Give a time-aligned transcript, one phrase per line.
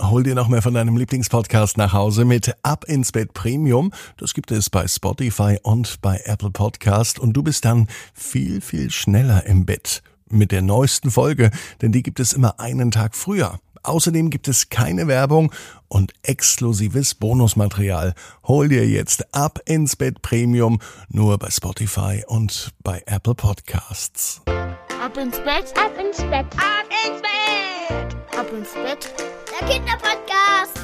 [0.00, 3.92] Hol dir noch mehr von deinem Lieblingspodcast nach Hause mit Ab ins Bett Premium.
[4.16, 8.90] Das gibt es bei Spotify und bei Apple Podcast und du bist dann viel, viel
[8.90, 11.50] schneller im Bett mit der neuesten Folge,
[11.82, 13.58] denn die gibt es immer einen Tag früher.
[13.82, 15.52] Außerdem gibt es keine Werbung
[15.88, 18.14] und exklusives Bonusmaterial.
[18.44, 20.78] Hol dir jetzt Ab ins Bett Premium
[21.08, 24.42] nur bei Spotify und bei Apple Podcasts.
[24.46, 29.12] Ab ins Bett, ab ins Bett, ab ins Bett, ab ins Bett.
[29.50, 30.78] Der Kinderpodcast.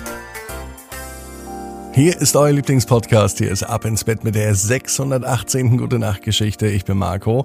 [1.93, 3.39] Hier ist euer Lieblingspodcast.
[3.39, 5.79] Hier ist Ab ins Bett mit der 618.
[5.79, 6.67] Gute Nacht Geschichte.
[6.67, 7.45] Ich bin Marco.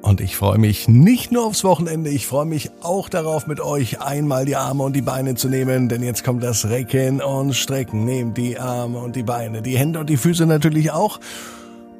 [0.00, 4.00] Und ich freue mich nicht nur aufs Wochenende, ich freue mich auch darauf, mit euch
[4.00, 8.04] einmal die Arme und die Beine zu nehmen, denn jetzt kommt das Recken und Strecken.
[8.04, 11.18] Nehmt die Arme und die Beine, die Hände und die Füße natürlich auch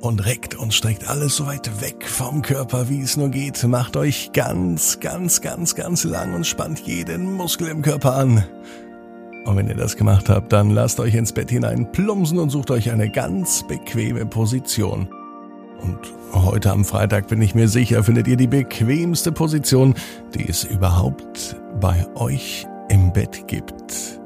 [0.01, 3.63] und reckt und streckt alles so weit weg vom Körper, wie es nur geht.
[3.65, 8.45] Macht euch ganz, ganz, ganz, ganz lang und spannt jeden Muskel im Körper an.
[9.45, 12.71] Und wenn ihr das gemacht habt, dann lasst euch ins Bett hinein plumpsen und sucht
[12.71, 15.09] euch eine ganz bequeme Position.
[15.81, 15.99] Und
[16.35, 19.95] heute am Freitag bin ich mir sicher, findet ihr die bequemste Position,
[20.35, 24.21] die es überhaupt bei euch im Bett gibt.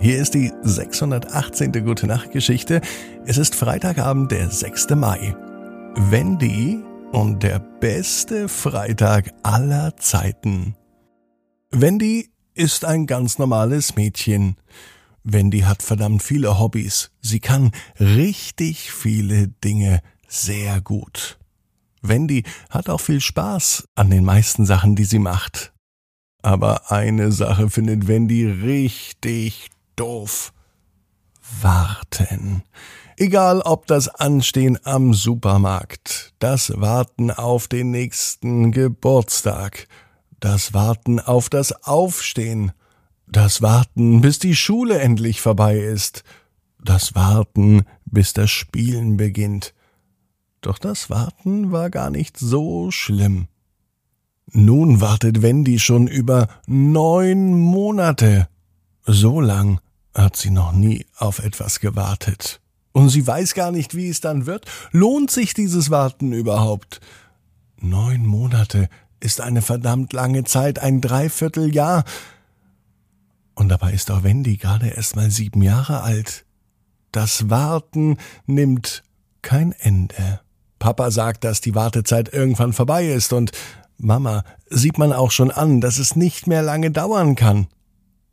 [0.00, 1.72] Hier ist die 618.
[1.84, 2.80] Gute Nacht Geschichte.
[3.26, 4.90] Es ist Freitagabend, der 6.
[4.90, 5.34] Mai.
[5.96, 6.78] Wendy
[7.10, 10.76] und der beste Freitag aller Zeiten.
[11.72, 14.56] Wendy ist ein ganz normales Mädchen.
[15.24, 17.10] Wendy hat verdammt viele Hobbys.
[17.20, 21.38] Sie kann richtig viele Dinge sehr gut.
[22.02, 25.72] Wendy hat auch viel Spaß an den meisten Sachen, die sie macht.
[26.40, 30.52] Aber eine Sache findet Wendy richtig doof.
[31.62, 32.62] Warten.
[33.16, 39.88] Egal ob das Anstehen am Supermarkt, das Warten auf den nächsten Geburtstag,
[40.40, 42.72] das Warten auf das Aufstehen,
[43.26, 46.22] das Warten, bis die Schule endlich vorbei ist,
[46.82, 49.74] das Warten, bis das Spielen beginnt.
[50.60, 53.48] Doch das Warten war gar nicht so schlimm.
[54.50, 58.48] Nun wartet Wendy schon über neun Monate.
[59.04, 59.80] So lang
[60.18, 62.60] hat sie noch nie auf etwas gewartet.
[62.92, 64.66] Und sie weiß gar nicht, wie es dann wird.
[64.90, 67.00] Lohnt sich dieses Warten überhaupt?
[67.80, 68.88] Neun Monate
[69.20, 72.04] ist eine verdammt lange Zeit, ein Dreivierteljahr.
[73.54, 76.44] Und dabei ist auch Wendy gerade erst mal sieben Jahre alt.
[77.12, 79.02] Das Warten nimmt
[79.42, 80.40] kein Ende.
[80.78, 83.52] Papa sagt, dass die Wartezeit irgendwann vorbei ist und
[83.96, 87.66] Mama sieht man auch schon an, dass es nicht mehr lange dauern kann.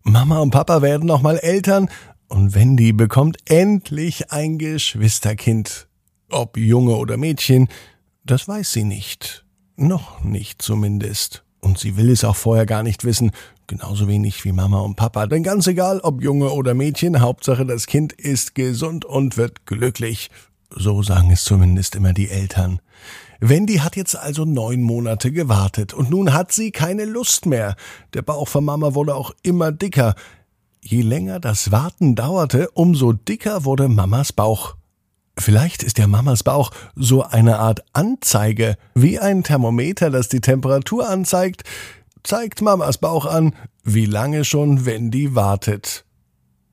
[0.07, 1.89] Mama und Papa werden noch mal Eltern
[2.27, 5.88] und Wendy bekommt endlich ein Geschwisterkind.
[6.29, 7.69] Ob Junge oder Mädchen,
[8.23, 9.45] das weiß sie nicht.
[9.77, 11.43] Noch nicht zumindest.
[11.59, 13.31] Und sie will es auch vorher gar nicht wissen,
[13.66, 15.25] genauso wenig wie Mama und Papa.
[15.25, 20.29] Denn ganz egal, ob Junge oder Mädchen, Hauptsache das Kind ist gesund und wird glücklich.
[20.70, 22.80] So sagen es zumindest immer die Eltern.
[23.40, 27.76] Wendy hat jetzt also neun Monate gewartet und nun hat sie keine Lust mehr.
[28.14, 30.16] Der Bauch von Mama wurde auch immer dicker.
[30.81, 34.76] Je länger das Warten dauerte, umso dicker wurde Mamas Bauch.
[35.38, 41.09] Vielleicht ist ja Mamas Bauch so eine Art Anzeige, wie ein Thermometer, das die Temperatur
[41.09, 41.64] anzeigt,
[42.24, 43.53] zeigt Mamas Bauch an,
[43.84, 46.04] wie lange schon Wendy wartet.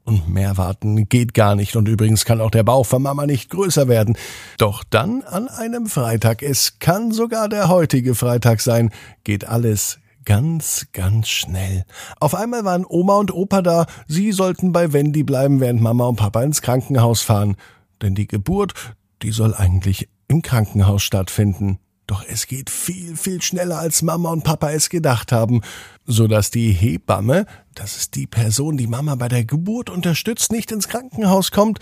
[0.05, 1.77] Und mehr warten geht gar nicht.
[1.77, 4.17] Und übrigens kann auch der Bauch von Mama nicht größer werden.
[4.59, 8.91] Doch dann an einem Freitag, es kann sogar der heutige Freitag sein,
[9.23, 11.85] geht alles ganz, ganz schnell.
[12.21, 13.87] Auf einmal waren Oma und Opa da.
[14.09, 17.57] Sie sollten bei Wendy bleiben, während Mama und Papa ins Krankenhaus fahren.
[18.01, 18.75] Denn die Geburt,
[19.23, 21.79] die soll eigentlich im Krankenhaus stattfinden.
[22.13, 25.63] Doch es geht viel, viel schneller, als Mama und Papa es gedacht haben,
[26.05, 30.71] so dass die Hebamme, das ist die Person, die Mama bei der Geburt unterstützt, nicht
[30.73, 31.79] ins Krankenhaus kommt,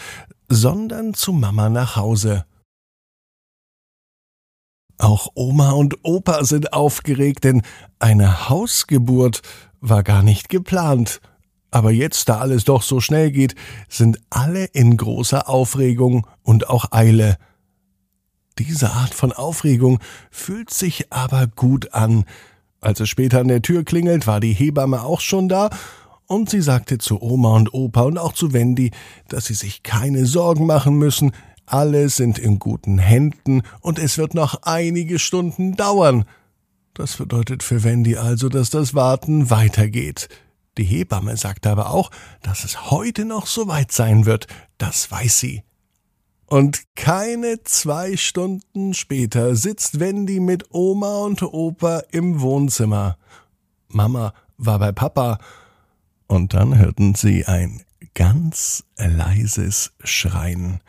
[0.49, 2.45] sondern zu Mama nach Hause.
[4.99, 7.63] Auch Oma und Opa sind aufgeregt, denn
[7.99, 9.43] eine Hausgeburt
[9.81, 11.21] war gar nicht geplant.
[11.73, 13.57] Aber jetzt, da alles doch so schnell geht,
[13.89, 17.37] sind alle in großer Aufregung und auch Eile.
[18.59, 20.01] Diese Art von Aufregung
[20.31, 22.25] fühlt sich aber gut an.
[22.81, 25.71] Als es später an der Tür klingelt, war die Hebamme auch schon da,
[26.27, 28.93] und sie sagte zu Oma und Opa und auch zu Wendy,
[29.29, 31.33] dass sie sich keine Sorgen machen müssen,
[31.67, 36.25] alle sind in guten Händen und es wird noch einige Stunden dauern.
[36.95, 40.29] Das bedeutet für Wendy also, dass das Warten weitergeht.
[40.79, 42.11] Die Hebamme sagte aber auch,
[42.43, 44.47] dass es heute noch so weit sein wird,
[44.79, 45.63] das weiß sie.
[46.51, 53.17] Und keine zwei Stunden später sitzt Wendy mit Oma und Opa im Wohnzimmer.
[53.87, 55.39] Mama war bei Papa
[56.27, 60.81] Und dann hörten sie ein ganz leises Schreien.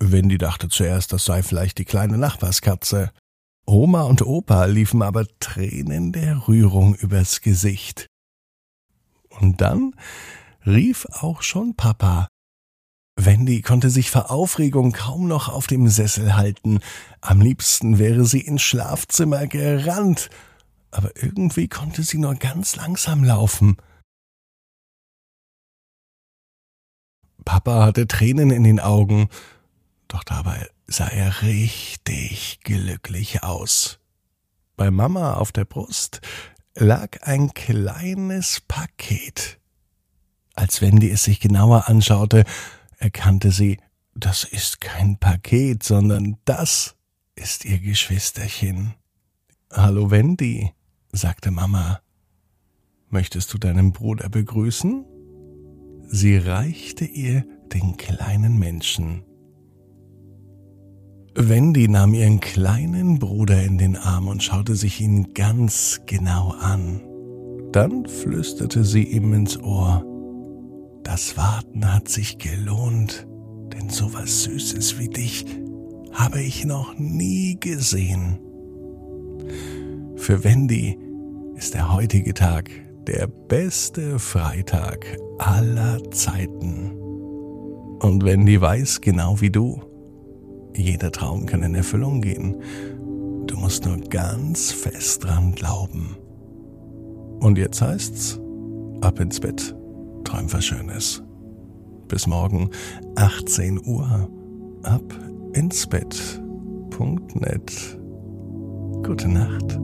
[0.00, 3.12] Wendy dachte zuerst, das sei vielleicht die kleine Nachbarskatze.
[3.64, 8.06] Oma und Opa liefen aber Tränen der Rührung übers Gesicht.
[9.40, 9.94] Und dann
[10.66, 12.28] rief auch schon Papa.
[13.16, 16.80] Wendy konnte sich vor Aufregung kaum noch auf dem Sessel halten.
[17.20, 20.28] Am liebsten wäre sie ins Schlafzimmer gerannt,
[20.90, 23.76] aber irgendwie konnte sie nur ganz langsam laufen.
[27.44, 29.28] Papa hatte Tränen in den Augen,
[30.08, 33.98] doch dabei sah er richtig glücklich aus.
[34.76, 36.20] Bei Mama auf der Brust
[36.74, 39.58] lag ein kleines Paket.
[40.54, 42.44] Als Wendy es sich genauer anschaute,
[42.98, 43.78] erkannte sie,
[44.14, 46.96] das ist kein Paket, sondern das
[47.34, 48.94] ist ihr Geschwisterchen.
[49.72, 50.72] Hallo Wendy,
[51.12, 52.00] sagte Mama.
[53.10, 55.04] Möchtest du deinen Bruder begrüßen?
[56.08, 59.24] Sie reichte ihr den kleinen Menschen.
[61.34, 67.02] Wendy nahm ihren kleinen Bruder in den Arm und schaute sich ihn ganz genau an.
[67.72, 70.15] Dann flüsterte sie ihm ins Ohr.
[71.06, 73.28] Das Warten hat sich gelohnt,
[73.72, 75.46] denn so was Süßes wie dich
[76.10, 78.40] habe ich noch nie gesehen.
[80.16, 80.98] Für Wendy
[81.54, 82.70] ist der heutige Tag
[83.06, 85.06] der beste Freitag
[85.38, 86.90] aller Zeiten.
[88.00, 89.80] Und Wendy weiß genau wie du,
[90.74, 92.56] jeder Traum kann in Erfüllung gehen.
[93.46, 96.16] Du musst nur ganz fest dran glauben.
[97.38, 98.40] Und jetzt heißt's,
[99.02, 99.76] ab ins Bett,
[100.36, 101.22] träum was Schönes.
[102.08, 102.70] Bis morgen,
[103.16, 104.28] 18 Uhr,
[104.82, 105.02] ab
[105.54, 107.98] ins Bett.net.
[109.02, 109.78] Gute Nacht.